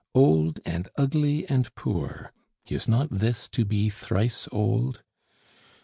Old 0.15 0.59
and 0.65 0.89
ugly 0.97 1.47
and 1.47 1.75
poor 1.75 2.33
is 2.67 2.87
not 2.87 3.09
this 3.11 3.47
to 3.49 3.65
be 3.65 3.87
thrice 3.91 4.47
old? 4.51 5.03